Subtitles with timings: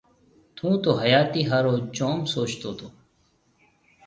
[0.55, 2.87] ٿُون تو حياتي هارو جوم سوچتو تو